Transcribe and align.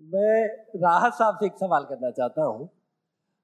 मैं 0.00 0.46
राहत 0.82 1.12
साहब 1.14 1.36
से 1.40 1.46
एक 1.46 1.56
सवाल 1.60 1.84
करना 1.84 2.10
चाहता 2.10 2.44
हूँ। 2.44 2.68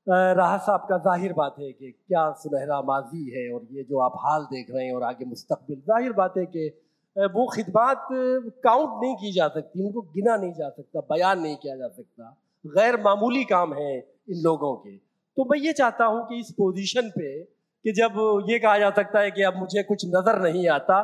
राहत 0.06 0.60
साहब 0.60 0.80
का 0.80 0.98
ज़ाहिर 0.98 1.32
बात 1.32 1.54
है 1.60 1.70
कि 1.73 1.90
क्या 1.90 2.30
सुनहरा 2.38 2.80
माजी 2.82 3.30
है 3.30 3.52
और 3.54 3.66
ये 3.73 3.82
जो 3.84 3.98
आप 4.00 4.12
हाल 4.24 4.42
देख 4.45 4.67
रहे 4.71 4.85
हैं 4.87 4.95
और 4.95 5.03
आगे 5.03 5.25
मुस्तकबिल, 5.25 5.79
ज़ाहिर 5.79 6.12
बात 6.12 6.35
है 6.38 6.45
कि 6.46 6.69
वो 7.17 7.46
खिदमात 7.46 8.06
काउंट 8.11 9.03
नहीं 9.03 9.14
की 9.17 9.32
जा 9.32 9.48
सकती, 9.48 9.85
उनको 9.87 10.03
गिना 10.14 10.37
नहीं 10.37 10.53
जा 10.53 10.69
सकता, 10.69 11.01
बयान 11.11 11.40
नहीं 11.40 11.56
किया 11.56 11.77
जा 11.77 11.88
सकता। 11.88 12.37
गैर 12.65 13.01
मामूली 13.01 13.45
काम 13.45 13.75
है 13.75 13.97
इन 13.97 14.43
लोगों 14.43 14.75
के। 14.77 14.97
तो 14.97 15.45
मैं 15.45 15.59
ये 15.59 15.73
चाहता 15.73 16.05
हूँ 16.05 16.25
कि 16.29 16.41
इस 16.41 16.50
पोजीशन 16.52 17.11
पे 17.11 17.32
कि 17.43 17.93
जब 17.93 18.16
ये 18.50 18.59
कहा 18.59 18.79
जा 18.79 18.91
सकता 18.93 19.21
है 19.21 19.30
कि 19.30 19.43
अब 19.43 19.59
मुझे 19.59 19.82
कुछ 19.82 20.07
नज़र 20.07 20.41
नहीं 20.43 20.68
आता, 20.68 21.00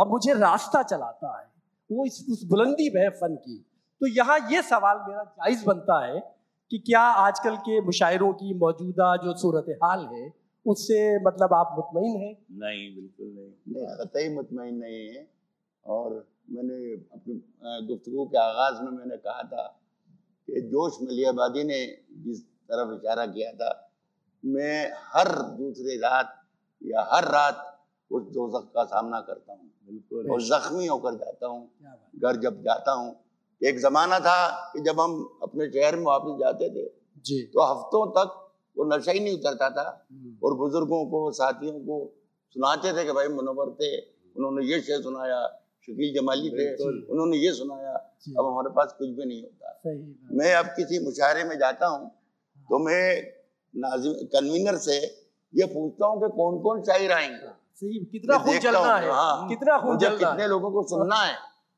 अब 0.00 0.10
मुझे 0.10 0.32
रास्ता 0.34 0.82
चलाता 0.84 1.38
है, 1.38 1.46
वो 1.90 2.06
इस, 2.06 2.26
उस 2.30 2.44
बुलंदी 2.50 2.90
है 2.96 3.08
फन 3.12 3.36
की। 3.36 3.64
तो 4.04 4.08
यहाँ 4.08 4.38
ये 4.50 4.60
सवाल 4.62 4.96
मेरा 5.08 5.22
जायज़ 5.24 5.64
बनता 5.66 5.98
है 6.06 6.18
कि 6.70 6.78
क्या 6.78 7.00
आजकल 7.20 7.56
के 7.58 7.80
मुशायरों 7.80 8.32
की 8.32 8.54
मौजूदा 8.54 9.14
जो 9.16 9.34
सूरत 9.38 9.70
हाल 9.84 10.04
है 10.12 10.24
उससे 10.66 10.98
मतलब 11.18 11.54
आप 11.54 11.70
मुतमिन 11.76 12.16
हैं? 12.22 12.32
नहीं 12.60 12.84
बिल्कुल 12.96 13.26
नहीं। 13.28 13.48
नहीं 13.68 13.96
कतई 14.00 14.28
मुतमिन 14.34 14.74
नहीं 14.74 15.08
है। 15.08 15.26
और 15.86 16.12
मैंने 16.50 16.76
अपनी 17.14 17.34
गुफ्तु 17.86 18.24
के 18.26 18.38
आगाज़ 18.38 18.82
में 18.82 18.90
मैंने 18.90 19.16
कहा 19.16 19.42
था 19.54 19.66
कि 20.48 20.60
जोश 20.68 20.98
मलियाबादी 21.02 21.64
ने 21.64 21.80
जिस 22.26 22.44
तरफ़ 22.44 22.94
इशारा 22.94 23.26
किया 23.26 23.52
था 23.52 23.72
मैं 24.44 24.76
हर 25.14 25.32
दूसरी 25.56 25.96
रात 25.98 26.40
या 26.82 27.08
हर 27.14 27.30
रात 27.32 27.66
उस 28.10 28.22
दोजख 28.32 28.70
का 28.74 28.84
सामना 28.84 29.20
करता 29.20 29.52
हूँ। 29.52 29.70
बिल्कुल। 29.88 30.30
और 30.30 30.42
जख्मी 30.44 30.86
होकर 30.86 31.14
जाता 31.16 31.46
हूँ। 31.46 31.68
घर 32.16 32.36
जब 32.40 32.62
जाता 32.62 32.92
हूँ 32.92 33.14
एक 33.64 33.78
जमाना 33.80 34.18
था 34.20 34.36
कि 34.72 34.80
जब 34.82 35.00
हम 35.00 35.12
अपने 35.42 35.68
शहर 35.70 35.96
में 35.96 36.04
वापस 36.04 36.38
जाते 36.40 36.68
थे 36.70 36.84
जी। 37.24 37.40
तो 37.54 37.64
हफ्तों 37.64 38.06
तक 38.16 38.40
वो 38.76 38.84
नशा 38.84 39.12
ही 39.12 39.20
नहीं 39.20 39.34
उतरता 39.38 39.68
था। 39.70 39.84
हम्म, 40.12 40.36
और 40.44 40.54
बुज़ुर्गों 40.54 41.04
को 41.06 41.30
साथियों 41.32 41.78
को 41.80 41.98
सुनाते 42.56 42.92
थे 42.96 43.04
कि 43.04 43.12
भाई 43.12 43.28
मुनवर 43.28 43.70
थे 43.80 43.90
उन्होंने 44.36 44.64
ये 44.66 44.80
शेर 44.80 45.00
सुनाया 45.02 45.38
शकील 45.88 46.12
जमाली 46.14 46.50
थे 46.50 46.66
उन्होंने 47.12 47.36
ये 47.36 47.52
सुनाया 47.52 47.94
अब 48.38 48.46
हमारे 48.46 48.70
पास 48.76 48.94
कुछ 48.98 49.08
भी 49.08 49.24
नहीं 49.24 49.42
होता। 49.42 49.72
सही 49.72 50.36
मैं 50.38 50.54
अब 50.54 50.66
किसी 50.76 50.98
मुशायरे 51.04 51.44
में 51.44 51.56
जाता 51.58 51.86
हूँ 51.86 52.10
तो 52.68 52.78
मैं 52.78 53.02
नाजिम 53.74 54.12
कन्वीनर 54.34 54.76
से 54.84 54.96
ये 55.54 55.66
पूछता 55.72 56.06
हूँ 56.06 56.20
कि 56.20 56.28
कौन 56.36 56.58
कौन 56.62 56.82
शायर 56.82 57.12
आएँगे। 57.12 57.52
सही 57.80 58.04
कितना 58.12 58.38
खून 58.38 58.54
है 58.54 59.10
हाँ, 59.10 59.48
कितना 59.48 59.78
खून 59.80 59.98
चलना 59.98 60.16
कितने 60.18 60.42
है। 60.42 60.48
लोगों 60.48 60.70
को 60.70 60.82
सुनना 60.88 61.16
है। 61.16 61.34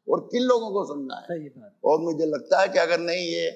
और 0.08 0.20
किन 0.32 0.42
लोगों 0.44 0.70
को 0.72 0.84
सुनना 0.86 1.16
है? 1.20 1.38
और 1.84 2.00
मुझे 2.00 2.26
लगता 2.26 2.60
है 2.60 2.68
कि 2.68 2.78
अगर 2.78 3.00
नहीं 3.00 3.24
ये 3.26 3.46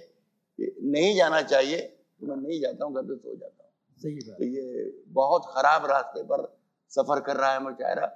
नहीं 0.59 1.15
जाना 1.17 1.41
चाहिए 1.45 1.79
तो 1.79 2.27
मैं 2.27 2.37
नहीं 2.39 2.61
जाता 2.61 2.85
हूँ 2.85 2.95
घर 2.95 3.03
पे 3.03 3.17
सो 3.17 3.35
जाता 3.35 3.63
हूँ। 3.63 3.71
सही 3.99 4.15
बात। 4.19 4.37
तो 4.39 4.45
ये 4.47 4.91
बहुत 5.13 5.47
खराब 5.49 5.87
रास्ते 5.91 6.23
पर 6.25 6.47
सफ़र 6.93 7.21
कर 7.21 7.37
रहा 7.37 7.53
है 7.53 7.63
मुशायरा। 7.63 8.07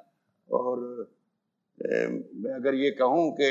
और 0.49 0.83
ए, 1.79 2.07
मैं 2.35 2.53
अगर 2.55 2.75
ये 2.77 2.91
कहूँ 2.93 3.31
कि 3.33 3.51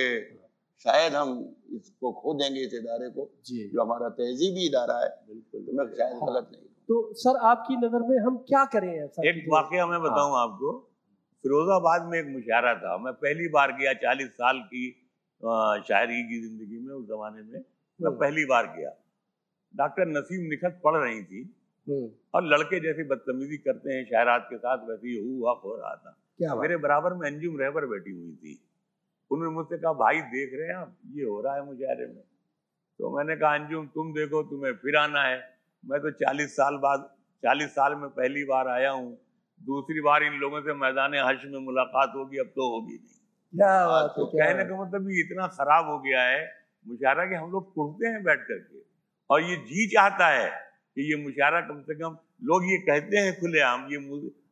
शायद 0.86 1.14
हम 1.14 1.32
इसको 1.76 2.12
खो 2.14 2.34
देंगे 2.34 2.62
इस 2.62 2.74
इदारे 2.74 3.10
को 3.10 3.30
जो। 3.48 3.82
हमारा 3.82 4.10
तहजीबी 4.12 4.66
इदारा 4.68 5.00
है 5.00 5.10
बिल्कुल। 5.28 5.62
तो 5.62 5.74
मैं 5.74 5.86
शायद 5.96 6.18
गलत 6.24 6.50
नहीं 6.52 6.62
तो 6.90 6.96
सर 7.18 7.38
आपकी 7.48 7.76
नज़र 7.78 8.02
में 8.08 8.18
हम 8.20 8.38
क्या 8.48 8.64
करें 8.72 8.90
ऐसा 8.94 9.30
एक 9.30 9.46
वाकया 9.52 9.86
मैं 9.88 10.02
बताऊँ 10.02 10.34
आपको 10.38 10.72
फिरोजाबाद 11.44 12.06
में 12.06 12.20
एक 12.20 12.28
मुशायरा 12.28 12.74
था। 12.76 12.98
मैं 12.98 13.14
पहली 13.14 13.48
बार 13.48 13.72
गया 13.78 13.94
चालीस 14.02 14.30
साल 14.34 14.60
की 14.68 14.90
शायरी 15.88 16.22
की 16.24 16.40
ज़िंदगी 16.42 16.80
में 16.80 16.94
उस 16.96 17.06
जमाने 17.08 17.42
में। 17.42 17.60
मैं 17.60 18.10
हम्म, 18.10 18.20
पहली 18.20 18.46
बार 18.46 18.68
गया। 18.78 18.92
डॉक्टर 19.74 20.08
नसीम 20.08 20.50
निखत 20.50 20.80
पढ़ 20.84 20.96
रही 20.96 21.24
थी। 21.24 21.42
हम्म, 21.88 22.10
और 22.36 22.46
लड़के 22.46 22.80
जैसे 22.80 23.04
बदतमीजी 23.04 23.58
करते 23.58 23.94
हैं 23.94 24.04
शायरात 24.06 24.48
के 24.50 24.58
साथ 24.58 24.88
वैसे 24.90 25.08
ही 25.08 25.18
हु 25.18 25.48
हक 25.48 25.62
हो 25.64 25.76
रहा 25.76 25.96
था। 25.96 26.18
क्या 26.38 26.56
मेरे 26.56 26.78
बराबर 26.78 27.14
में 27.14 27.30
अंजुम 27.32 27.58
रहबर 27.60 27.86
बैठी 27.86 28.12
हुई 28.12 28.36
थी। 28.36 28.60
उन्होंने 29.32 29.54
मुझसे 29.56 29.78
कहा 29.78 29.94
भाई 29.94 30.22
देख 30.22 30.54
रहे 30.54 30.68
हैं 30.68 30.76
आप? 30.76 30.96
ये 31.12 31.24
हो 31.24 31.42
रहा 31.42 31.56
है 31.56 31.66
मुशायरे 31.66 32.06
में। 32.06 32.24
तो 33.00 33.18
मैंने 33.18 33.36
कहा 33.36 33.54
अंजुम 33.56 33.88
तुम 33.88 34.14
देखो 34.14 34.44
तुम्हें 34.44 34.74
फिर 34.74 34.96
आना 34.98 35.24
है। 35.24 35.38
मैं 35.84 36.00
तो 36.02 36.12
चालीस 36.12 36.56
साल 36.56 36.78
बाद 36.78 37.10
चालीस 37.44 37.70
साल 37.72 37.96
में 37.96 38.10
पहली 38.10 38.44
बार 38.46 38.68
आया 38.68 38.92
हूँ। 38.92 39.18
दूसरी 39.64 40.02
बार 40.02 40.24
इन 40.24 40.34
लोगों 40.40 40.62
से 40.62 40.74
मैदान 40.80 41.14
हश 41.18 41.44
में 41.52 41.60
मुलाकात 41.66 42.14
होगी 42.16 42.38
अब 42.40 42.48
तो 42.56 42.70
होगी 42.72 42.94
नहीं। 42.94 43.20
क्या 43.54 43.74
बात 43.88 44.14
तो 44.16 44.26
कहने 44.28 44.64
का 44.66 44.82
मतलब 44.82 45.10
ये 45.10 45.20
इतना 45.22 45.48
खराब 45.58 45.90
हो 45.90 45.98
गया 46.00 46.22
है 46.24 46.42
मुशायरा 46.86 47.26
कि 47.26 47.36
हम 47.36 47.52
लोग 47.52 47.74
कुड़ते 47.74 48.08
हैं 48.08 48.24
बैठ 48.24 48.40
करके। 48.48 48.82
और 49.30 49.42
ये 49.44 49.56
जी 49.68 49.86
चाहता 49.94 50.28
है 50.28 50.50
कि 50.98 51.10
ये 51.12 51.22
मुशारा 51.24 51.62
कम 51.68 51.82
से 51.82 51.96
कम 52.00 52.18
लोग 52.44 52.66
ये 52.72 52.78
कहते 52.88 53.18
हैं 53.18 53.34
खुलेआम 53.40 53.86
ये 53.92 53.98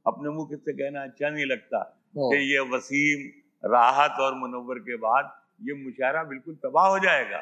अपने 0.08 0.30
मुँह 0.30 0.48
किससे 0.50 0.74
कहना 0.74 1.04
अच्छा 1.04 1.30
नहीं 1.30 1.46
लगता 1.46 1.82
कि 2.18 2.38
ये 2.54 2.60
वसीम 2.70 3.28
राहत 3.64 4.20
और 4.20 4.36
मनोवर 4.38 4.80
के 4.86 4.96
बाद 5.04 5.34
ये 5.68 5.74
मुशारा 5.82 6.24
बिल्कुल 6.30 6.56
तबाह 6.64 6.88
हो 6.88 7.00
जाएगा। 7.00 7.42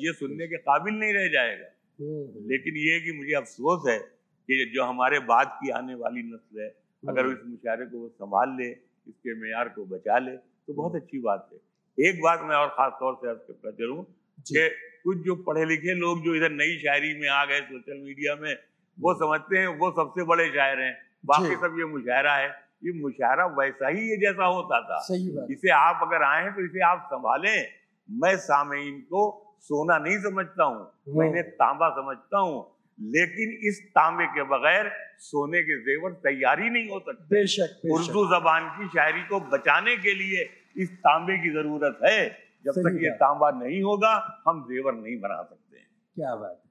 ये 0.00 0.12
सुनने 0.14 0.46
के 0.46 0.56
काबिल 0.64 0.94
नहीं 0.94 1.12
रह 1.12 1.28
जाएगा। 1.32 1.68
हम्म, 1.98 2.48
लेकिन 2.48 2.76
ये 2.78 2.94
है 2.94 3.00
कि 3.00 3.12
मुझे 3.18 3.34
अफसोस 3.34 3.88
है 3.88 3.98
कि 3.98 4.70
जो 4.74 4.84
हमारे 4.84 5.18
बाद 5.30 5.56
की 5.60 5.70
आने 5.78 5.94
वाली 6.02 6.22
नस्ल 6.22 6.60
है 6.62 6.68
अगर 7.08 7.24
हम्म, 7.24 7.32
इस 7.32 7.38
मुशायरे 7.46 7.86
को 7.86 7.98
वो 7.98 8.08
संभाल 8.08 8.56
ले 8.60 8.68
इसके 8.70 9.34
मैार 9.40 9.68
को 9.68 9.84
बचा 9.86 10.18
ले 10.18 10.36
तो 10.36 10.74
बहुत 10.74 10.94
अच्छी 10.94 11.18
बात 11.18 11.48
है। 11.52 12.08
एक 12.08 12.20
बात 12.22 12.40
मैं 12.44 12.56
और 12.56 12.68
खास 12.68 12.92
तौर 13.00 13.14
से 13.14 13.28
अर्ज़ 13.28 13.38
करता 13.38 13.70
चलूँ 13.70 14.04
कि 14.46 14.68
कुछ 15.04 15.18
जो 15.18 15.34
पढ़े 15.36 15.64
लिखे 15.64 15.94
लोग 15.94 16.22
जो 16.24 16.34
इधर 16.34 16.50
नई 16.50 16.76
शायरी 16.78 17.14
में 17.20 17.28
आ 17.28 17.44
गए 17.44 17.60
सोशल 17.60 18.00
मीडिया 18.04 18.34
में 18.36 18.54
वो 18.98 19.14
समझते 19.14 19.58
हैं 19.58 19.66
वो 19.78 19.90
सबसे 19.90 20.24
बड़े 20.24 20.48
शायर 20.48 20.80
हैं। 20.80 20.94
बाकी 21.26 21.54
सब 21.56 21.76
ये 21.78 21.84
मुशायरा 21.84 22.34
है। 22.34 22.48
ये 22.84 22.92
मुशायरा 23.02 23.46
वैसा 23.46 23.88
ही 23.88 24.10
ये 24.10 24.16
जैसा 24.16 24.44
होता 24.44 24.80
था। 24.80 24.98
सही 24.98 25.28
बात। 25.30 25.50
इसे 25.50 25.70
आप 25.70 26.00
अगर 26.02 26.22
आए 26.22 26.42
हैं 26.42 26.54
तो 26.54 26.64
इसे 26.64 26.84
आप 26.84 27.08
संभालें। 27.12 27.66
मैं 28.08 28.36
सामीन 28.36 29.00
को 29.00 29.22
सोना 29.60 29.98
नहीं 29.98 30.18
समझता 30.18 30.64
हूँ। 30.64 31.16
मैं 31.16 31.28
इन्हें 31.28 31.50
तांबा 31.50 31.88
समझता 31.90 32.38
हूँ। 32.38 32.75
लेकिन 33.00 33.68
इस 33.68 33.86
तांबे 33.90 34.26
के 34.26 34.42
बगैर 34.42 34.92
सोने 35.18 35.62
के 35.62 35.80
जेवर 35.80 36.10
तैयारी 36.10 36.70
नहीं 36.70 36.88
हो 36.88 36.98
सकते। 36.98 37.34
बेशक 37.34 37.80
उर्दू 37.92 38.26
जबान 38.26 38.68
की 38.68 38.88
शायरी 38.88 39.20
को 39.20 39.40
बचाने 39.40 39.96
के 39.96 40.14
लिए 40.14 40.48
इस 40.82 40.90
तांबे 40.90 41.38
की 41.38 41.50
ज़रूरत 41.50 41.98
है। 42.04 42.46
जब 42.64 42.72
तक 42.72 42.98
ये 43.02 43.10
तांबा 43.10 43.50
नहीं 43.50 43.82
होगा 43.82 44.42
हम 44.48 44.62
जेवर 44.62 44.92
नहीं 44.92 45.20
बना 45.20 45.42
सकते। 45.42 45.76
क्या 46.14 46.36
बात। 46.36 46.62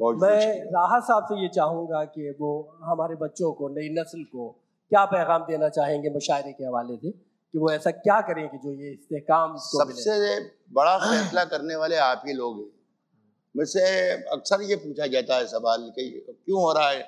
है 0.00 0.16
मैं। 0.16 0.64
राहत 0.64 1.02
साहब 1.02 1.24
से 1.24 1.42
ये 1.42 1.48
चाहूँगा 1.48 2.04
कि 2.04 2.34
वो 2.40 2.78
हमारे 2.82 3.14
बच्चों 3.14 3.52
को 3.52 3.68
नई 3.68 3.88
नस्ल 3.88 4.24
को 4.24 4.48
क्या 4.90 5.04
पैगाम 5.04 5.42
देना 5.42 5.68
चाहेंगे 5.68 6.10
मुशायरे 6.10 6.52
के 6.52 6.64
हवाले 6.64 6.96
से? 6.96 7.10
कि 7.10 7.58
वो 7.58 7.72
ऐसा 7.72 7.90
क्या 7.90 8.20
करें 8.20 8.48
कि 8.48 8.56
जो 8.58 8.72
ये 8.72 8.90
इस्तेकाम 8.90 9.54
सबसे 9.56 10.40
बड़ा 10.72 10.98
फैसला 10.98 11.44
करने 11.44 11.76
वाले 11.76 11.96
आप 11.96 12.22
ही 12.26 12.32
लोग 12.32 12.58
हैं। 12.58 12.81
मुझसे 13.54 13.80
अक्सर 14.32 14.62
ये 14.62 14.76
पूछा 14.76 15.06
जाता 15.08 15.36
है 15.36 15.46
सवाल 15.46 15.88
कि 15.90 16.08
क्यों 16.28 16.60
हो 16.60 16.72
रहा 16.72 16.88
है? 16.90 17.00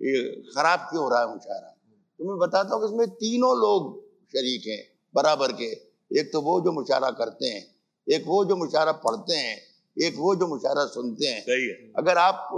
ये 0.00 0.20
खराब 0.50 0.86
क्यों 0.90 1.02
हो 1.02 1.08
रहा 1.10 1.20
है 1.20 1.28
मुशायरा? 1.28 1.74
तो 2.20 2.24
मैं 2.24 2.38
बताता 2.38 2.74
हूँ 2.74 2.82
कि 2.82 2.88
इसमें 2.88 3.08
तीनों 3.16 3.54
लोग 3.60 3.96
शरीक 4.34 4.66
हैं 4.66 4.82
बराबर 5.14 5.52
के। 5.52 5.70
एक 6.10 6.30
तो 6.32 6.40
वो 6.40 6.60
जो 6.60 6.72
मुशायरा 6.72 7.10
करते 7.12 7.46
हैं 7.46 7.64
एक 8.06 8.24
वो 8.26 8.44
जो 8.44 8.56
मुशायरा 8.56 8.92
पढ़ते 9.00 9.34
हैं 9.36 9.56
एक 9.96 10.14
वो 10.18 10.34
जो 10.36 10.46
मुशायरा 10.46 10.84
सुनते 10.86 11.26
हैं। 11.26 11.40
सही 11.42 11.68
है। 11.68 11.92
अगर 11.98 12.18
आप 12.18 12.48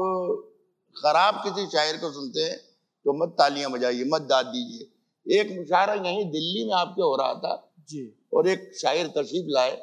खराब 0.97 1.41
किसी 1.45 1.67
शायर 1.69 1.97
को 1.97 2.11
सुनते 2.13 2.41
हैं 2.41 2.57
तो 3.07 3.13
मत 3.15 3.35
तालियाँ 3.39 3.71
बजाइए 3.73 4.05
मत 4.07 4.23
दाद 4.31 4.47
दीजिए। 4.47 5.41
एक 5.41 5.51
मुशायरा 5.59 5.95
यहीं 5.97 6.25
दिल्ली 6.31 6.65
में 6.67 6.73
आपके 6.75 7.03
हो 7.03 7.17
रहा 7.17 7.35
था 7.37 7.55
जी। 7.89 8.03
और 8.35 8.49
एक 8.49 8.71
शायर 8.77 9.07
तशरीफ़ 9.17 9.47
लाए 9.49 9.77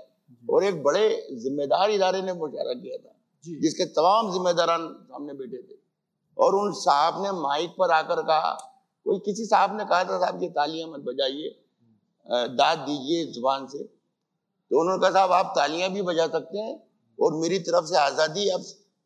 और 0.49 0.63
एक 0.63 0.81
बड़े 0.83 1.05
जिम्मेदार 1.43 1.91
इदारे 1.91 2.21
ने 2.21 2.33
मुशायरा 2.35 2.73
किया 2.73 2.97
था। 2.97 3.13
जिसके 3.45 3.85
तमाम 3.93 4.31
जिम्मेदारान 4.31 4.87
सामने 5.03 5.33
बैठे 5.33 5.57
थे। 5.59 5.75
और 6.37 6.55
उन 6.55 6.71
साहब 6.75 7.21
ने 7.23 7.31
माइक 7.41 7.75
पर 7.79 7.91
आकर 7.91 8.21
कहा 8.23 8.51
कोई 9.05 9.19
किसी 9.25 9.45
साहब 9.45 9.77
ने 9.77 9.85
कहा 9.85 10.03
था 10.03 10.19
साहब 10.19 10.43
ये 10.43 10.49
तालियाँ 10.55 10.89
मत 10.89 11.03
बजाइए 11.03 11.55
दाद 12.55 12.79
दीजिए 12.79 13.25
ज़ुबान 13.33 13.67
से। 13.67 13.83
तो 13.83 14.79
उन्होंने 14.81 15.01
कहा 15.01 15.11
साहब 15.11 15.31
आप 15.31 15.53
तालियाँ 15.57 15.89
भी 15.91 16.01
बजा 16.03 16.27
सकते 16.27 16.57
हैं 16.59 16.75
और 17.19 17.33
मेरी 17.35 17.59
तरफ़ 17.67 17.85
से 17.85 17.97
आज़ादी 17.97 18.49
आप 18.49 18.61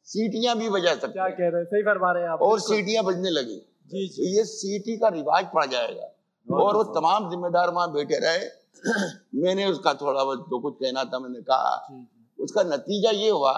सीटियाँ 0.08 0.56
भी 0.58 0.70
बजा 0.70 0.94
सकते 0.96 1.12
क्या 1.12 1.24
हैं। 1.24 1.34
कह 1.34 1.50
रहे 1.50 1.62
हैं? 1.62 1.66
सही 1.66 1.82
फरमा 1.84 2.12
रहे 2.12 2.24
हैं 2.24 2.30
आप। 2.30 2.42
और 2.42 2.60
सीटियाँ 2.60 3.04
बजने 3.04 3.30
लगी। 3.30 3.58
जी 3.92 4.08
तो 4.08 4.24
ये 4.28 4.44
सीटी 4.46 4.98
का 4.98 5.08
रिवाज 5.10 5.46
पड़ 5.54 5.66
जाएगा। 5.66 6.08
और 6.48 6.76
वो 6.76 6.84
तमाम 6.96 7.30
जिम्मेदार 7.30 7.70
वहाँ 7.70 7.92
बैठे 7.94 8.20
रहे। 8.20 8.50
मैंने 9.42 9.66
उसका 9.66 9.94
थोड़ा 9.94 10.24
बहुत 10.24 10.46
जो 10.50 10.60
कुछ 10.60 10.76
कहना 10.76 11.04
था 11.04 11.20
मैंने 11.20 11.42
कहा। 11.42 11.76
जी, 11.92 11.96
जी। 11.96 12.44
उसका 12.44 12.64
नतीजा 12.66 13.12
ये 13.12 13.30
हुआ 13.30 13.54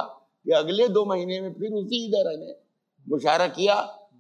कि 0.45 0.51
अगले 0.53 0.87
दो 0.89 1.05
महीने 1.05 1.39
में 1.41 1.53
फिर 1.53 1.71
उसी 1.73 2.05
इदारे 2.07 2.35
ने 2.37 2.55
मुशायरा 3.07 3.47
किया 3.55 3.75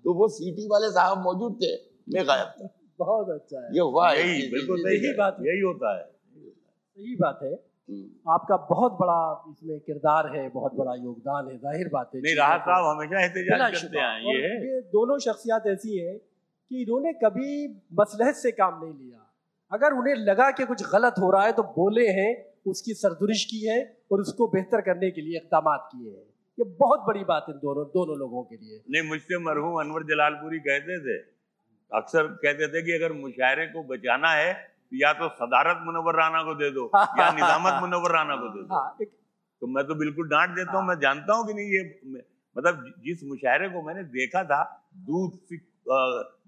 तो 0.05 0.13
वो 0.13 0.27
सीटी 0.29 0.67
वाले 0.67 0.89
साहब 0.91 1.21
मौजूद 1.23 1.59
थे। 1.61 1.75
मैं 2.13 2.25
गायब 2.27 2.47
था। 2.55 2.69
बहुत 2.99 3.29
अच्छा 3.29 3.59
है। 3.59 3.75
ये 3.75 3.81
हुआ 3.81 4.09
है 4.09 4.17
यही 4.19 4.47
बिल्कुल 4.49 4.87
यही 4.87 5.13
बात 5.17 5.37
यही 5.41 5.61
होता 5.61 5.93
है। 5.97 6.03
सही 6.03 7.15
बात 7.15 7.39
है। 7.43 7.51
हम्म। 7.89 8.31
आपका 8.33 8.57
बहुत 8.67 8.91
बड़ा 8.99 9.21
इसमें 9.49 9.79
किरदार 9.79 10.27
है 10.35 10.47
बहुत 10.49 10.75
बड़ा 10.75 10.93
योगदान 10.95 11.47
है 11.47 11.57
ज़ाहिर 11.57 11.89
बात 11.93 12.11
है। 12.15 12.21
नहीं 12.21 12.35
राहत 12.35 12.61
साहब 12.61 12.85
हमेशा 12.87 13.23
एहतजाज 13.23 13.81
करते 13.81 13.99
हैं 13.99 14.19
ये 14.25 14.41
है। 14.43 14.53
ये 14.65 14.81
दोनों 14.91 15.17
शख्सियात 15.19 15.67
ऐसी 15.67 15.97
हैं 15.97 16.17
कि 16.17 16.81
इन्होंने 16.81 17.13
कभी 17.23 17.67
मसलहत 17.99 18.35
से 18.35 18.51
काम 18.53 18.79
नहीं 18.83 18.93
लिया। 18.93 19.19
अगर 19.71 19.93
उन्हें 19.93 20.15
लगा 20.25 20.49
कि 20.51 20.65
कुछ 20.65 20.83
गलत 20.91 21.15
हो 21.19 21.31
रहा 21.31 21.43
है 21.43 21.51
तो 21.51 21.63
बोले 21.75 22.07
हैं 22.19 22.31
उसकी 22.65 22.93
सरदुरिश 22.95 23.43
की 23.45 23.59
है 23.63 23.79
और 24.11 24.21
उसको 24.21 24.47
बेहतर 24.49 24.81
करने 24.81 25.09
के 25.11 25.21
लिए 25.21 25.37
इकदाम 25.37 25.69
किए 25.85 26.09
हैं। 26.09 26.25
ये 26.57 26.65
बहुत 26.79 26.99
बड़ी 27.07 27.23
बात 27.25 27.45
है 27.49 27.53
दोनों 27.59 27.85
दोनों 27.93 28.17
लोगों 28.17 28.43
के 28.43 28.55
लिए। 28.55 28.81
नहीं 28.89 29.09
मुझसे 29.09 29.37
मरहूम 29.45 29.79
अनवर 29.79 30.03
जलालपुरी 30.09 30.59
कहते 30.61 30.99
थे। 31.05 31.17
अक्सर 31.91 32.27
कहते 32.43 32.67
थे 32.67 32.81
कि 32.85 32.91
अगर 32.93 33.13
मुशायरे 33.15 33.65
को 33.67 33.83
बचाना 33.85 34.31
है 34.33 34.53
तो 34.53 34.97
या 34.97 35.11
तो 35.13 35.27
सदारत 35.35 35.81
मुनवर 35.85 36.15
राना 36.17 36.43
को 36.43 36.53
दे 36.55 36.69
दो 36.71 36.85
या 37.19 37.31
निजामत 37.33 37.81
मुनवर 37.81 38.11
राना 38.11 38.35
को 38.37 38.47
दे 38.49 38.61
दो। 38.61 38.75
हाँ 38.75 38.97
एक 39.01 39.11
तो 39.61 39.67
मैं 39.67 39.83
तो 39.87 39.95
बिल्कुल 39.95 40.29
डांट 40.29 40.55
देता 40.55 40.77
हूँ 40.77 40.87
मैं 40.87 40.99
जानता 40.99 41.33
हूँ 41.33 41.47
कि 41.47 41.53
नहीं 41.53 41.67
ये 41.69 41.83
मतलब 42.55 42.83
जिस 43.05 43.23
मुशायरे 43.25 43.69
को 43.69 43.81
मैंने 43.83 44.03
देखा 44.15 44.43
था 44.45 44.63
दूध 45.05 45.37
सी 45.41 45.57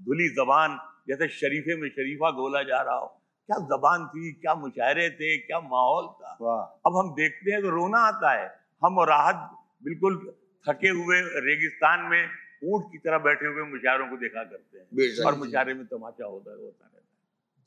धुली 0.07 0.27
जबान 0.35 0.77
जैसे 1.09 1.27
शरीफे 1.35 1.75
में 1.81 1.88
शरीफा 1.91 2.31
गोला 2.33 2.61
जा 2.63 2.81
रहा 2.81 2.97
हो 2.97 3.07
क्या 3.47 3.57
जबान 3.57 4.07
थी 4.07 4.33
क्या 4.33 4.56
मुशायरे 4.56 5.09
थे 5.09 5.38
क्या 5.38 5.59
माहौल 5.59 6.07
था? 6.07 6.80
अब 6.86 6.97
हम 6.97 7.13
देखते 7.13 7.51
हैं 7.51 7.62
तो 7.62 7.69
रोना 7.69 7.97
आता 7.97 8.31
है। 8.31 8.51
हम 8.83 8.97
और 8.97 9.09
राहत 9.09 9.51
बिल्कुल 9.83 10.33
थके 10.69 10.88
हुए 10.88 11.21
रेगिस्तान 11.21 12.00
में 12.00 12.27
ऊँट 12.65 12.86
की 12.92 12.97
तरह 12.97 13.18
बैठे 13.18 13.47
हुए 13.47 13.63
मुशायरों 13.63 14.07
को 14.07 14.18
देखा 14.18 14.44
करते 14.44 14.80
हैं। 14.80 15.25
और 15.25 15.36
मुशायरे 15.36 15.74
में 15.74 15.86
तमाचा 15.86 16.25
होता 16.25 16.51
होता 16.51 16.63
रहता 16.63 16.92
है। 16.95 17.01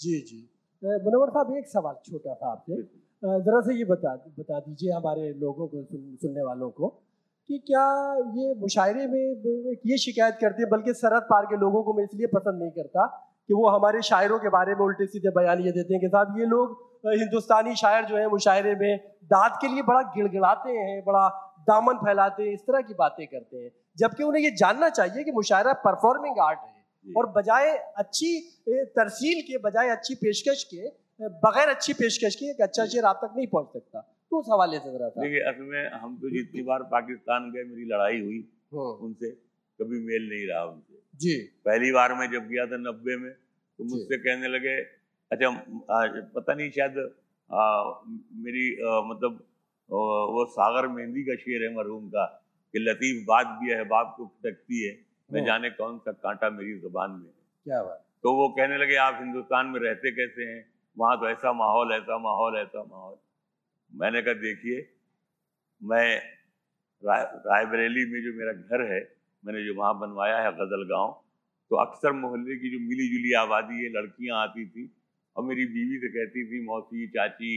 जी 0.01 0.21
जी। 0.21 0.51
अ, 0.85 1.31
साहब 1.31 1.57
एक 1.57 1.67
सवाल 1.67 1.95
छोटा 1.95 2.35
सा 2.35 2.53
आपसे। 2.53 2.83
जरा 3.25 3.61
से 3.61 3.75
ये 3.75 3.85
बता 3.85 4.15
बता 4.39 4.61
दीजिए 4.61 4.93
हमारे 4.93 5.33
लोगों 5.33 5.69
को 5.69 5.83
सुन, 5.85 6.17
सुनने 6.17 6.43
वालों 6.43 6.71
को 6.71 6.89
कि 7.49 7.59
क्या 7.59 8.15
ये 8.15 8.55
मुशायरे 8.55 9.07
में 9.07 9.37
ये 9.87 9.99
शिकायत 9.99 10.39
करते 10.41 10.63
हैं? 10.63 10.71
बल्कि 10.71 10.95
सरहद 10.95 11.23
पार 11.23 11.45
के 11.47 11.57
लोगों 11.57 11.83
को 11.83 11.95
मैं 11.95 12.05
इसलिए 12.05 12.27
पसंद 12.27 12.63
नहीं 12.63 12.71
करता 12.71 13.28
कि 13.49 13.55
वो 13.55 13.69
हमारे 13.69 14.03
शायरों 14.03 14.39
के 14.39 14.49
बारे 14.49 14.75
में 14.75 14.85
उल्टे 14.87 15.07
सीधे 15.07 15.31
बयान 15.31 15.61
ये 15.61 15.73
देते 15.73 15.95
हैं 15.95 16.01
कि 16.01 16.09
साहब 16.09 16.39
ये 16.39 16.47
लोग 16.47 16.77
हिंदुस्तानी 17.19 17.75
शायर 17.77 18.05
जो 18.05 18.17
है 18.17 18.29
मुशायरे 18.29 18.75
में 18.75 18.99
दाद 19.25 19.59
के 19.61 19.69
लिए 19.69 19.83
बड़ा 19.83 20.01
गिड़गिड़ाते 20.17 20.73
हैं 20.73 21.01
बड़ा 21.05 21.29
दामन 21.69 21.97
फैलाते 21.97 22.43
हैं 22.43 22.53
इस 22.53 22.61
तरह 22.61 22.81
की 22.81 22.95
बातें 22.95 23.27
करते 23.27 23.57
हैं। 23.57 23.71
जबकि 23.99 24.25
उन्हें 24.25 24.43
ये 24.43 24.51
जानना 24.57 24.89
चाहिए 24.91 25.25
कि 25.25 25.33
मुशायरा 25.33 25.73
परफॉर्मिंग 25.85 26.39
आर्ट 26.41 26.59
है। 26.59 27.15
और 27.17 27.27
बजाय 27.33 27.71
अच्छी 27.97 28.31
तरसील 28.69 29.43
के 29.43 29.59
बजाय 29.59 29.89
अच्छी 29.89 30.15
पेशकश 30.15 30.63
के 30.65 30.89
बगैर 31.45 31.69
अच्छी 31.69 31.93
पेशकश 31.93 32.35
के 32.35 32.51
एक 32.51 32.61
अच्छा 32.63 32.87
शेर 32.87 33.05
आप 33.05 33.21
तक 33.25 33.35
नहीं 33.37 33.47
पहुँच 33.47 33.69
सकता। 33.73 34.01
तो 34.01 34.39
उस 34.41 34.47
हवाले 34.53 34.79
से 34.79 34.93
जरा 34.93 35.09
देखिए 35.09 35.41
असल 35.51 35.63
में 35.65 36.01
हम 36.01 36.17
तो 36.17 36.31
जितनी 36.31 36.63
बार 36.63 36.83
पाकिस्तान 36.93 37.51
गए 37.53 37.63
मेरी 37.65 37.85
लड़ाई 37.95 38.21
हुई 38.21 38.41
हम्म, 38.73 39.07
उनसे। 39.07 39.31
कभी 39.81 39.99
मेल 40.07 40.29
नहीं 40.29 40.47
रहा 40.47 40.65
उनसे। 40.65 41.01
जी। 41.17 41.35
पहली 41.65 41.93
बार 41.93 42.15
मैं 42.15 42.31
जब 42.31 42.49
गया 42.49 42.67
था 42.67 42.77
नब्बे 42.77 43.17
में 43.17 43.31
तो 43.33 43.85
मुझसे 43.85 44.19
कहने 44.19 44.49
लगे 44.49 44.75
अच्छा 45.31 45.51
पता 46.35 46.55
नहीं 46.55 46.71
शायद 46.71 46.99
आ, 47.51 47.63
मेरी 48.45 48.65
आ, 48.83 49.01
मतलब 49.03 49.33
आ, 49.91 50.01
वो 50.35 50.45
सागर 50.51 50.89
मेहंदी 50.89 51.23
का 51.23 51.35
शेर 51.35 51.63
है 51.63 51.75
मरहूम 51.77 52.09
का 52.09 52.25
कि 52.75 52.79
लतीफ 52.79 53.25
बात 53.29 53.47
भी 53.61 53.71
है 53.71 53.85
बाप 53.85 54.15
को 54.17 54.27
खटकती 54.27 54.83
है 54.87 54.93
मैं 55.31 55.41
हम्म। 55.41 55.47
जाने 55.47 55.71
कौन 55.71 55.99
सा 55.99 56.13
कांटा 56.13 56.51
मेरी 56.51 56.79
ज़ुबान 56.79 57.11
में 57.11 57.27
है? 57.27 57.33
क्या 57.67 57.83
बात। 57.83 58.05
तो 58.23 58.33
वो 58.33 58.49
कहने 58.49 58.77
लगे 58.79 58.97
आप 58.97 59.19
हिंदुस्तान 59.21 59.67
में 59.67 59.81
रहते 59.81 60.11
कैसे 60.11 60.45
हैं? 60.45 60.61
वहाँ 60.97 61.17
तो 61.21 61.29
ऐसा 61.29 61.53
माहौल 61.53 61.93
ऐसा 61.93 62.19
माहौल 62.19 62.57
ऐसा 62.59 62.83
माहौल। 62.85 63.17
मैंने 63.93 64.23
कहा 64.23 64.35
देखिए 64.35 64.87
मैं 65.83 66.07
राय 67.03 67.23
रायबरेली 67.47 68.05
में 68.13 68.23
जो 68.23 68.33
मेरा 68.39 68.53
घर 68.53 68.93
है 68.93 69.18
मैंने 69.45 69.65
जो 69.65 69.75
वहाँ 69.75 69.99
बनवाया 69.99 70.39
है 70.43 70.53
गज़ल 70.53 70.85
गाँव 70.91 71.11
तो 71.71 71.77
अक्सर 71.77 72.13
मोहल्ले 72.13 72.57
की 72.57 72.71
जो 72.71 72.79
मिली 72.89 73.09
जुली 73.09 73.33
आबादी 73.41 73.83
है 73.85 73.91
लड़कियाँ 73.93 74.43
आती 74.43 74.65
थी 74.67 74.85
और 75.37 75.45
मेरी 75.45 75.65
बीवी 75.75 75.99
से 75.99 76.09
कहती 76.09 76.45
थी 76.51 76.65
मौसी 76.67 77.07
चाची 77.17 77.51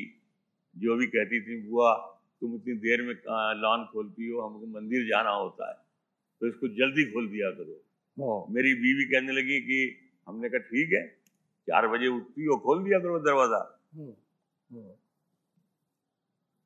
जो 0.75 0.95
भी 0.95 1.07
कहती 1.13 1.39
थी 1.41 1.61
बुआ 1.69 1.93
तुम 2.41 2.55
इतनी 2.55 2.73
देर 2.83 3.01
में 3.01 3.15
लॉन 3.61 3.85
खोलती 3.91 4.27
हो? 4.27 4.41
हमको 4.41 4.65
मंदिर 4.79 5.07
जाना 5.07 5.29
होता 5.29 5.69
है। 5.69 5.75
तो 6.41 6.47
इसको 6.47 6.67
जल्दी 6.77 7.03
खोल 7.11 7.27
दिया 7.29 7.49
करो। 7.51 7.75
मेरी 8.53 8.73
बीवी 8.75 9.03
कहने 9.11 9.31
लगी 9.31 9.59
कि 9.61 9.79
हमने 10.27 10.49
कहा 10.49 10.59
ठीक 10.69 10.93
है 10.93 11.05
चार 11.67 11.87
बजे 11.87 12.07
उठती 12.07 12.45
हो 12.45 12.57
खोल 12.57 12.83
दिया 12.83 12.99
करो 12.99 13.19
दरवाज़ा। 13.19 13.59
हम्म, 13.95 14.13
हम्म, 14.69 14.91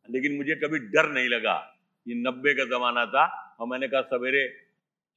लेकिन 0.09 0.35
मुझे 0.37 0.55
कभी 0.55 0.79
डर 0.95 1.11
नहीं 1.11 1.29
लगा 1.29 1.55
ये 2.05 2.15
नब्बे 2.21 2.53
का 2.53 2.65
जमाना 2.71 3.05
था 3.15 3.25
और 3.59 3.67
मैंने 3.67 3.87
कहा 3.87 4.01
सवेरे 4.13 4.43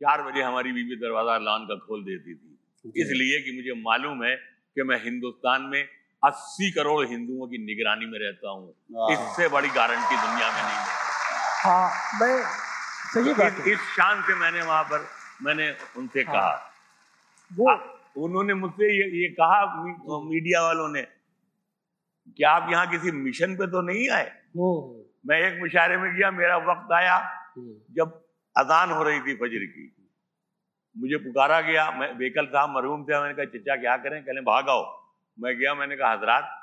चार 0.00 0.22
बजे 0.22 0.42
हमारी 0.42 0.72
बीवी 0.72 0.96
दरवाज़ा 0.96 1.36
लॉन 1.44 1.64
का 1.66 1.76
खोल 1.86 2.02
देती 2.04 2.34
थी। 2.34 3.00
इसलिए 3.02 3.40
कि 3.42 3.52
मुझे 3.56 3.74
मालूम 3.82 4.24
है 4.24 4.34
कि 4.76 4.82
मैं 4.82 4.98
हिंदुस्तान 5.04 5.62
में 5.72 5.82
अस्सी 6.22 6.70
करोड़ 6.70 7.06
हिंदुओं 7.08 7.46
की 7.48 7.58
निगरानी 7.64 8.06
में 8.06 8.18
रहता 8.18 8.50
हूँ। 8.50 8.68
इससे 9.12 9.48
बड़ी 9.48 9.68
गारंटी 9.76 10.16
दुनिया 10.16 10.48
में 10.48 10.62
नहीं 10.62 10.78
है। 10.78 10.96
हाँ 11.62 11.86
मैं 12.20 12.42
सही 13.12 13.32
बात 13.34 13.60
इस, 13.60 13.66
इस 13.66 13.78
शान 13.96 14.22
से 14.22 14.34
मैंने 14.34 14.62
वहाँ 14.62 14.82
पर 14.84 15.06
मैंने 15.42 15.70
उनसे 15.96 16.20
हाँ। 16.20 16.34
कहा। 16.34 16.52
वो 17.50 17.68
आ, 17.70 17.74
उन्होंने 18.16 18.54
मुझसे 18.54 18.86
ये, 18.86 19.04
ये 19.22 19.28
कहा 19.34 19.60
मी, 19.76 19.92
मीडिया 20.30 20.62
वालों 20.62 20.88
ने 20.88 21.02
कि 22.38 22.44
आप 22.44 22.68
यहाँ 22.72 22.86
किसी 22.90 23.10
मिशन 23.18 23.54
पे 23.56 23.66
तो 23.66 23.82
नहीं 23.82 24.08
आए? 24.10 24.32
मैं 25.26 25.38
एक 25.42 25.60
मुशायरे 25.60 25.96
में 25.96 26.10
गया 26.16 26.30
मेरा 26.30 26.56
वक्त 26.64 26.92
आया। 26.92 27.18
जब 27.96 28.20
अजान 28.58 28.90
हो 28.90 29.02
रही 29.02 29.20
थी 29.20 29.34
फजर 29.36 29.64
की। 29.66 29.84
मुझे 30.96 31.16
पुकारा 31.24 31.60
गया 31.62 31.90
मैं 31.92 32.06
बेकल 32.18 32.46
साहब 32.48 32.70
मरहूम 32.70 33.02
थे 33.04 33.20
मैंने 33.20 33.34
कहा 33.34 33.44
चचा 33.50 33.76
क्या 33.78 33.96
करें? 33.98 34.22
कहने 34.22 34.40
भागाओ 34.44 34.82
मैं 35.38 35.56
गया 35.58 35.74
मैंने 35.74 35.96
कहा 35.96 36.12
हजरात 36.12 36.54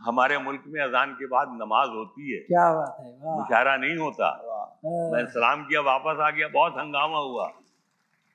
हमारे 0.00 0.38
मुल्क 0.40 0.62
में 0.68 0.80
अजान 0.82 1.12
के 1.14 1.26
बाद 1.28 1.48
नमाज़ 1.56 1.90
होती 1.92 2.32
है। 2.32 2.38
क्या 2.44 2.66
बात 2.74 2.96
है 3.00 3.10
वाह। 3.18 3.36
मुशायरा 3.38 3.76
नहीं 3.76 3.96
होता। 3.98 4.28
मैं 5.12 5.24
सलाम 5.32 5.64
किया 5.64 5.80
वापस 5.82 6.20
आ 6.20 6.30
गया 6.30 6.48
बहुत 6.54 6.78
हंगामा 6.78 7.18
हुआ। 7.20 7.46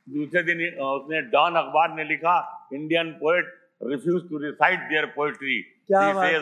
दूसरे 0.08 0.44
दिन 0.44 0.60
उसने 0.84 1.22
डॉन 1.32 1.56
अखबार 1.58 1.94
ने 1.96 2.04
लिखा 2.06 2.36
Indian 2.74 3.12
poet 3.20 3.54
refuse 3.86 4.30
to 4.30 4.38
recite 4.40 4.80
their 4.90 5.06
poetry. 5.16 5.58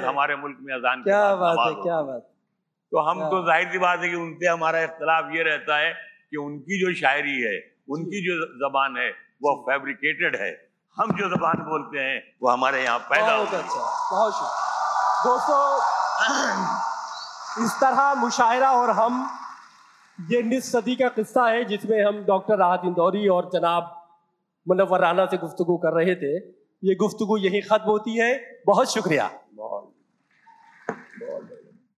हमारे 0.03 0.35
मुल्क 0.37 0.57
में 0.61 0.73
अजान 0.73 1.03
क्या 1.03 1.23
बात 1.35 1.57
है 1.59 1.73
क्या 1.83 2.01
बात। 2.03 2.21
तो 2.91 2.99
हम 3.01 3.23
तो 3.29 3.45
ज़ाहिर 3.45 3.71
सी 3.71 3.79
बात 3.79 3.99
है 3.99 4.09
कि 4.09 4.15
उनसे 4.17 4.47
हमारा 4.47 4.81
इख्तलाफ 4.83 5.33
ये 5.33 5.43
रहता 5.43 5.77
है 5.77 5.93
कि 6.35 6.39
उनकी 6.39 6.79
जो 6.79 6.93
शायरी 6.99 7.35
है 7.41 7.55
उनकी 7.89 8.21
जो 8.21 8.35
जबान 8.61 8.97
है 8.97 9.09
वो 9.43 9.51
फैब्रिकेटेड 9.65 10.35
है। 10.35 10.51
हम 10.97 11.11
जो 11.11 11.27
जबान 11.29 11.61
बोलते 11.63 11.99
हैं 11.99 12.17
वो 12.43 12.49
हमारे 12.49 12.83
यहाँ 12.83 12.99
पैदा 13.09 13.35
बहुत 13.37 13.49
है। 13.49 13.59
अच्छा 13.59 13.83
बहुत 14.11 14.33
शुक्रिया। 14.33 14.63
दोस्तों 15.25 15.63
इस 17.65 17.71
तरह 17.81 18.13
मुशायरा 18.15 18.71
और 18.71 18.89
हम 18.91 19.19
ये 20.31 20.41
निस 20.43 20.71
सदी 20.71 20.95
का 20.95 21.07
किस्सा 21.09 21.45
है 21.47 21.63
जिसमें 21.65 22.03
हम 22.05 22.23
डॉक्टर 22.25 22.57
राहत 22.57 22.81
इंदौरी 22.85 23.27
और 23.27 23.49
जनाब 23.53 23.91
मुनव्वर 24.67 24.99
राना 24.99 25.25
से 25.25 25.37
गुफ्तगू 25.37 25.77
कर 25.77 25.93
रहे 25.93 26.15
थे। 26.15 26.35
ये 26.83 26.95
गुफ्तगू 26.95 27.37
यही 27.37 27.61
खत्म 27.61 27.89
होती 27.89 28.17
है। 28.17 28.29
बहुत 28.67 28.93
शुक्रिया। 28.93 29.29